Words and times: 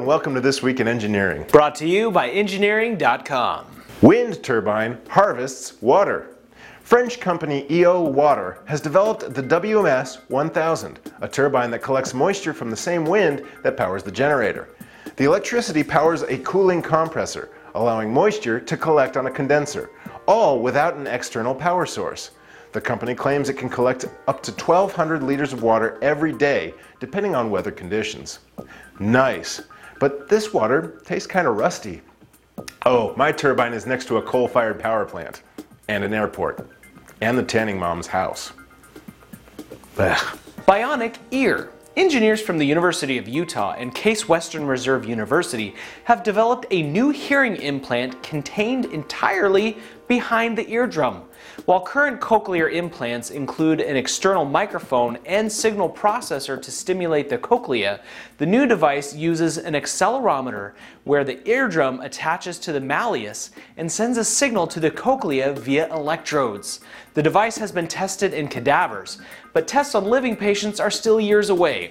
welcome 0.00 0.34
to 0.34 0.40
This 0.40 0.62
Week 0.62 0.80
in 0.80 0.88
Engineering. 0.88 1.44
Brought 1.52 1.74
to 1.74 1.86
you 1.86 2.10
by 2.10 2.30
Engineering.com. 2.30 3.66
Wind 4.00 4.42
turbine 4.42 4.98
harvests 5.08 5.80
water. 5.82 6.34
French 6.80 7.20
company 7.20 7.66
EO 7.70 8.00
Water 8.02 8.62
has 8.64 8.80
developed 8.80 9.34
the 9.34 9.42
WMS 9.42 10.20
1000, 10.28 10.98
a 11.20 11.28
turbine 11.28 11.70
that 11.70 11.82
collects 11.82 12.14
moisture 12.14 12.54
from 12.54 12.70
the 12.70 12.76
same 12.76 13.04
wind 13.04 13.44
that 13.62 13.76
powers 13.76 14.02
the 14.02 14.10
generator. 14.10 14.70
The 15.16 15.24
electricity 15.24 15.84
powers 15.84 16.22
a 16.22 16.38
cooling 16.38 16.80
compressor, 16.80 17.50
allowing 17.74 18.12
moisture 18.12 18.58
to 18.60 18.76
collect 18.78 19.18
on 19.18 19.26
a 19.26 19.30
condenser, 19.30 19.90
all 20.26 20.60
without 20.60 20.96
an 20.96 21.06
external 21.06 21.54
power 21.54 21.84
source. 21.84 22.30
The 22.72 22.80
company 22.80 23.14
claims 23.14 23.50
it 23.50 23.58
can 23.58 23.68
collect 23.68 24.06
up 24.26 24.42
to 24.44 24.52
1,200 24.52 25.22
liters 25.22 25.52
of 25.52 25.62
water 25.62 25.98
every 26.00 26.32
day, 26.32 26.72
depending 26.98 27.34
on 27.34 27.50
weather 27.50 27.70
conditions. 27.70 28.38
Nice, 28.98 29.60
but 30.02 30.28
this 30.28 30.52
water 30.52 31.00
tastes 31.04 31.28
kind 31.28 31.46
of 31.46 31.56
rusty. 31.56 32.02
Oh, 32.84 33.14
my 33.16 33.30
turbine 33.30 33.72
is 33.72 33.86
next 33.86 34.06
to 34.06 34.16
a 34.16 34.22
coal 34.22 34.48
fired 34.48 34.80
power 34.80 35.04
plant 35.04 35.44
and 35.86 36.02
an 36.02 36.12
airport 36.12 36.68
and 37.20 37.38
the 37.38 37.42
tanning 37.44 37.78
mom's 37.78 38.08
house. 38.08 38.52
Blech. 39.94 40.36
Bionic 40.66 41.18
ear. 41.30 41.70
Engineers 41.94 42.40
from 42.40 42.56
the 42.56 42.64
University 42.64 43.18
of 43.18 43.28
Utah 43.28 43.74
and 43.76 43.94
Case 43.94 44.26
Western 44.26 44.64
Reserve 44.64 45.04
University 45.04 45.74
have 46.04 46.22
developed 46.22 46.64
a 46.70 46.82
new 46.82 47.10
hearing 47.10 47.56
implant 47.56 48.22
contained 48.22 48.86
entirely 48.86 49.76
behind 50.08 50.56
the 50.56 50.68
eardrum. 50.70 51.22
While 51.66 51.80
current 51.80 52.20
cochlear 52.20 52.72
implants 52.72 53.30
include 53.30 53.80
an 53.80 53.96
external 53.96 54.44
microphone 54.44 55.18
and 55.26 55.50
signal 55.50 55.90
processor 55.90 56.60
to 56.60 56.70
stimulate 56.70 57.28
the 57.28 57.38
cochlea, 57.38 58.00
the 58.38 58.46
new 58.46 58.66
device 58.66 59.14
uses 59.14 59.58
an 59.58 59.74
accelerometer 59.74 60.72
where 61.04 61.24
the 61.24 61.46
eardrum 61.48 62.00
attaches 62.00 62.58
to 62.60 62.72
the 62.72 62.80
malleus 62.80 63.50
and 63.76 63.90
sends 63.90 64.16
a 64.16 64.24
signal 64.24 64.66
to 64.66 64.80
the 64.80 64.90
cochlea 64.90 65.52
via 65.52 65.92
electrodes. 65.94 66.80
The 67.14 67.22
device 67.22 67.58
has 67.58 67.72
been 67.72 67.88
tested 67.88 68.32
in 68.32 68.48
cadavers, 68.48 69.18
but 69.52 69.68
tests 69.68 69.94
on 69.94 70.04
living 70.04 70.36
patients 70.36 70.80
are 70.80 70.90
still 70.90 71.20
years 71.20 71.50
away. 71.50 71.81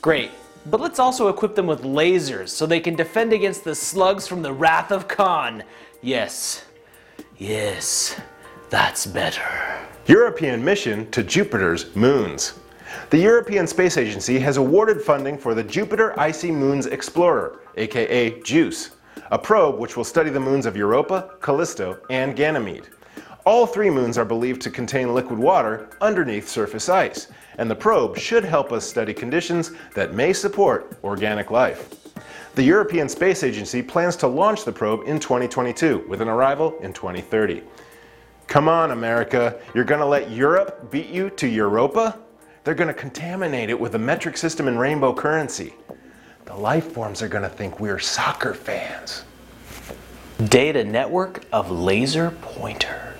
Great, 0.00 0.30
but 0.66 0.80
let's 0.80 0.98
also 0.98 1.28
equip 1.28 1.54
them 1.54 1.66
with 1.66 1.82
lasers 1.82 2.48
so 2.48 2.66
they 2.66 2.80
can 2.80 2.94
defend 2.94 3.32
against 3.32 3.64
the 3.64 3.74
slugs 3.74 4.26
from 4.26 4.42
the 4.42 4.52
Wrath 4.52 4.90
of 4.90 5.08
Khan. 5.08 5.62
Yes, 6.02 6.64
yes, 7.36 8.20
that's 8.70 9.06
better. 9.06 9.42
European 10.06 10.64
mission 10.64 11.10
to 11.10 11.22
Jupiter's 11.22 11.94
moons. 11.96 12.54
The 13.10 13.18
European 13.18 13.66
Space 13.66 13.96
Agency 13.96 14.38
has 14.38 14.56
awarded 14.56 15.00
funding 15.00 15.38
for 15.38 15.54
the 15.54 15.62
Jupiter 15.62 16.18
Icy 16.18 16.50
Moons 16.50 16.86
Explorer, 16.86 17.60
aka 17.76 18.40
JUICE, 18.42 18.90
a 19.30 19.38
probe 19.38 19.78
which 19.78 19.96
will 19.96 20.04
study 20.04 20.30
the 20.30 20.40
moons 20.40 20.66
of 20.66 20.76
Europa, 20.76 21.30
Callisto, 21.40 21.98
and 22.10 22.36
Ganymede. 22.36 22.88
All 23.46 23.66
three 23.66 23.90
moons 23.90 24.16
are 24.16 24.24
believed 24.24 24.62
to 24.62 24.70
contain 24.70 25.12
liquid 25.12 25.38
water 25.38 25.90
underneath 26.00 26.48
surface 26.48 26.88
ice, 26.88 27.28
and 27.58 27.70
the 27.70 27.74
probe 27.74 28.16
should 28.16 28.42
help 28.42 28.72
us 28.72 28.88
study 28.88 29.12
conditions 29.12 29.72
that 29.94 30.14
may 30.14 30.32
support 30.32 30.96
organic 31.04 31.50
life. 31.50 31.90
The 32.54 32.62
European 32.62 33.06
Space 33.06 33.42
Agency 33.42 33.82
plans 33.82 34.16
to 34.16 34.28
launch 34.28 34.64
the 34.64 34.72
probe 34.72 35.06
in 35.06 35.20
2022 35.20 36.06
with 36.08 36.22
an 36.22 36.28
arrival 36.28 36.78
in 36.80 36.94
2030. 36.94 37.62
Come 38.46 38.66
on, 38.66 38.92
America, 38.92 39.60
you're 39.74 39.84
gonna 39.84 40.06
let 40.06 40.30
Europe 40.30 40.90
beat 40.90 41.08
you 41.08 41.28
to 41.30 41.46
Europa? 41.46 42.18
They're 42.62 42.72
gonna 42.72 42.94
contaminate 42.94 43.68
it 43.68 43.78
with 43.78 43.94
a 43.94 43.98
metric 43.98 44.38
system 44.38 44.68
and 44.68 44.80
rainbow 44.80 45.12
currency. 45.12 45.74
The 46.46 46.54
life 46.54 46.92
forms 46.92 47.20
are 47.20 47.28
gonna 47.28 47.50
think 47.50 47.78
we're 47.78 47.98
soccer 47.98 48.54
fans. 48.54 49.24
Data 50.48 50.82
network 50.82 51.44
of 51.52 51.70
laser 51.70 52.30
pointers. 52.40 53.13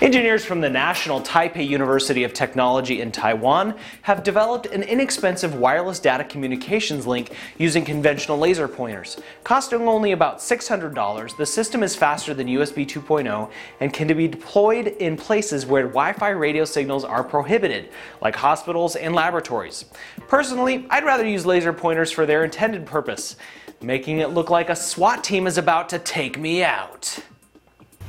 Engineers 0.00 0.44
from 0.44 0.60
the 0.60 0.68
National 0.68 1.20
Taipei 1.20 1.66
University 1.66 2.24
of 2.24 2.32
Technology 2.32 3.00
in 3.00 3.12
Taiwan 3.12 3.76
have 4.02 4.22
developed 4.22 4.66
an 4.66 4.82
inexpensive 4.82 5.54
wireless 5.54 6.00
data 6.00 6.24
communications 6.24 7.06
link 7.06 7.32
using 7.58 7.84
conventional 7.84 8.38
laser 8.38 8.66
pointers. 8.66 9.18
Costing 9.44 9.82
only 9.82 10.12
about 10.12 10.38
$600, 10.38 11.36
the 11.36 11.46
system 11.46 11.82
is 11.82 11.94
faster 11.94 12.34
than 12.34 12.46
USB 12.46 12.86
2.0 12.86 13.50
and 13.80 13.92
can 13.92 14.08
be 14.08 14.26
deployed 14.26 14.88
in 14.88 15.16
places 15.16 15.66
where 15.66 15.82
Wi-Fi 15.82 16.30
radio 16.30 16.64
signals 16.64 17.04
are 17.04 17.22
prohibited, 17.22 17.90
like 18.20 18.34
hospitals 18.34 18.96
and 18.96 19.14
laboratories. 19.14 19.84
Personally, 20.28 20.86
I'd 20.90 21.04
rather 21.04 21.26
use 21.26 21.46
laser 21.46 21.72
pointers 21.72 22.10
for 22.10 22.26
their 22.26 22.44
intended 22.44 22.86
purpose 22.86 23.36
making 23.82 24.18
it 24.18 24.30
look 24.30 24.48
like 24.48 24.70
a 24.70 24.76
SWAT 24.76 25.24
team 25.24 25.46
is 25.46 25.58
about 25.58 25.88
to 25.88 25.98
take 25.98 26.38
me 26.38 26.62
out. 26.62 27.18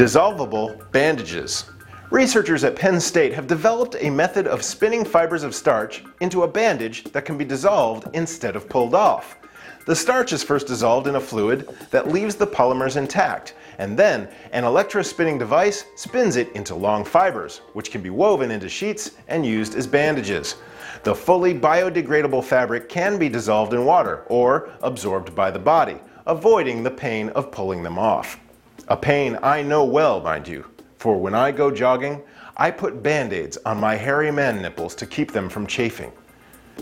Dissolvable 0.00 0.90
bandages. 0.92 1.66
Researchers 2.10 2.64
at 2.64 2.74
Penn 2.74 2.98
State 2.98 3.34
have 3.34 3.46
developed 3.46 3.96
a 4.00 4.08
method 4.08 4.46
of 4.46 4.62
spinning 4.62 5.04
fibers 5.04 5.42
of 5.42 5.54
starch 5.54 6.02
into 6.22 6.42
a 6.42 6.48
bandage 6.48 7.04
that 7.12 7.26
can 7.26 7.36
be 7.36 7.44
dissolved 7.44 8.08
instead 8.14 8.56
of 8.56 8.66
pulled 8.66 8.94
off. 8.94 9.36
The 9.84 9.94
starch 9.94 10.32
is 10.32 10.42
first 10.42 10.66
dissolved 10.66 11.06
in 11.06 11.16
a 11.16 11.20
fluid 11.20 11.68
that 11.90 12.08
leaves 12.08 12.34
the 12.34 12.46
polymers 12.46 12.96
intact, 12.96 13.52
and 13.76 13.94
then 13.94 14.30
an 14.52 14.64
electrospinning 14.64 15.38
device 15.38 15.84
spins 15.96 16.36
it 16.36 16.50
into 16.52 16.74
long 16.74 17.04
fibers, 17.04 17.58
which 17.74 17.90
can 17.90 18.00
be 18.00 18.08
woven 18.08 18.50
into 18.50 18.70
sheets 18.70 19.10
and 19.28 19.44
used 19.44 19.74
as 19.74 19.86
bandages. 19.86 20.56
The 21.02 21.14
fully 21.14 21.52
biodegradable 21.52 22.44
fabric 22.44 22.88
can 22.88 23.18
be 23.18 23.28
dissolved 23.28 23.74
in 23.74 23.84
water 23.84 24.24
or 24.28 24.70
absorbed 24.80 25.34
by 25.34 25.50
the 25.50 25.58
body, 25.58 25.98
avoiding 26.24 26.82
the 26.82 26.90
pain 26.90 27.28
of 27.28 27.52
pulling 27.52 27.82
them 27.82 27.98
off. 27.98 28.40
A 28.88 28.96
pain 28.96 29.38
I 29.42 29.62
know 29.62 29.84
well, 29.84 30.20
mind 30.20 30.48
you, 30.48 30.64
for 30.98 31.16
when 31.16 31.34
I 31.34 31.50
go 31.50 31.70
jogging, 31.70 32.22
I 32.56 32.70
put 32.70 33.02
band-aids 33.02 33.58
on 33.64 33.78
my 33.78 33.96
hairy 33.96 34.30
man 34.30 34.60
nipples 34.60 34.94
to 34.96 35.06
keep 35.06 35.32
them 35.32 35.48
from 35.48 35.66
chafing. 35.66 36.12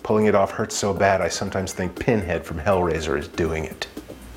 Pulling 0.02 0.26
it 0.26 0.34
off 0.34 0.50
hurts 0.50 0.76
so 0.76 0.92
bad 0.94 1.20
I 1.20 1.28
sometimes 1.28 1.72
think 1.72 1.98
Pinhead 1.98 2.44
from 2.44 2.58
Hellraiser 2.58 3.18
is 3.18 3.28
doing 3.28 3.64
it. 3.64 3.86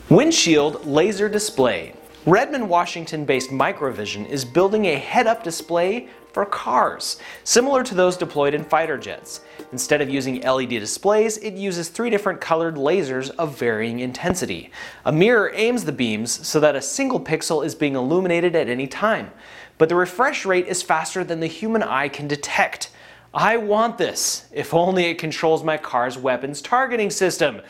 Windshield 0.09 0.85
laser 0.85 1.29
display. 1.29 1.93
Redmond, 2.25 2.69
Washington 2.69 3.25
based 3.25 3.49
Microvision 3.49 4.27
is 4.27 4.45
building 4.45 4.85
a 4.85 4.95
head 4.95 5.25
up 5.25 5.43
display 5.43 6.09
for 6.33 6.45
cars, 6.45 7.17
similar 7.43 7.83
to 7.83 7.95
those 7.95 8.17
deployed 8.17 8.53
in 8.53 8.63
fighter 8.63 8.97
jets. 8.97 9.41
Instead 9.71 10.01
of 10.01 10.09
using 10.09 10.41
LED 10.41 10.69
displays, 10.69 11.37
it 11.37 11.53
uses 11.53 11.89
three 11.89 12.09
different 12.09 12.41
colored 12.41 12.75
lasers 12.75 13.29
of 13.37 13.57
varying 13.57 13.99
intensity. 13.99 14.71
A 15.05 15.11
mirror 15.11 15.51
aims 15.53 15.85
the 15.85 15.91
beams 15.91 16.47
so 16.47 16.59
that 16.59 16.75
a 16.75 16.81
single 16.81 17.19
pixel 17.19 17.65
is 17.65 17.75
being 17.75 17.95
illuminated 17.95 18.55
at 18.55 18.69
any 18.69 18.87
time, 18.87 19.31
but 19.77 19.89
the 19.89 19.95
refresh 19.95 20.45
rate 20.45 20.67
is 20.67 20.81
faster 20.81 21.23
than 21.23 21.39
the 21.39 21.47
human 21.47 21.83
eye 21.83 22.07
can 22.07 22.27
detect. 22.27 22.91
I 23.33 23.57
want 23.57 23.97
this, 23.97 24.45
if 24.51 24.73
only 24.73 25.05
it 25.05 25.17
controls 25.17 25.63
my 25.63 25.77
car's 25.77 26.17
weapons 26.17 26.61
targeting 26.61 27.09
system. 27.09 27.61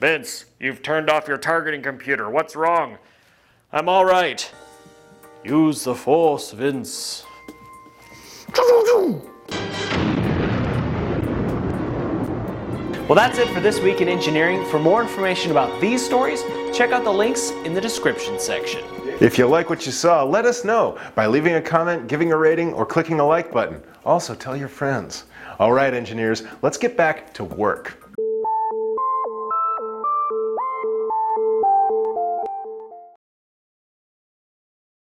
Vince, 0.00 0.46
you've 0.58 0.82
turned 0.82 1.10
off 1.10 1.28
your 1.28 1.36
targeting 1.36 1.82
computer. 1.82 2.30
What's 2.30 2.56
wrong? 2.56 2.96
I'm 3.70 3.88
all 3.88 4.04
right. 4.04 4.50
Use 5.44 5.84
the 5.84 5.94
force, 5.94 6.52
Vince. 6.52 7.24
Well, 13.10 13.16
that's 13.16 13.38
it 13.38 13.48
for 13.48 13.58
this 13.58 13.80
week 13.80 14.00
in 14.00 14.08
engineering. 14.08 14.64
For 14.66 14.78
more 14.78 15.02
information 15.02 15.50
about 15.50 15.80
these 15.80 16.00
stories, 16.00 16.44
check 16.72 16.92
out 16.92 17.02
the 17.02 17.12
links 17.12 17.50
in 17.64 17.74
the 17.74 17.80
description 17.80 18.38
section. 18.38 18.84
If 19.20 19.36
you 19.36 19.48
like 19.48 19.68
what 19.68 19.84
you 19.84 19.90
saw, 19.90 20.22
let 20.22 20.46
us 20.46 20.64
know 20.64 20.96
by 21.16 21.26
leaving 21.26 21.54
a 21.54 21.60
comment, 21.60 22.06
giving 22.06 22.30
a 22.30 22.36
rating, 22.36 22.72
or 22.72 22.86
clicking 22.86 23.16
the 23.16 23.24
like 23.24 23.50
button. 23.50 23.82
Also, 24.04 24.32
tell 24.32 24.56
your 24.56 24.68
friends. 24.68 25.24
All 25.58 25.72
right, 25.72 25.92
engineers, 25.92 26.44
let's 26.62 26.78
get 26.78 26.96
back 26.96 27.34
to 27.34 27.42
work. 27.42 27.99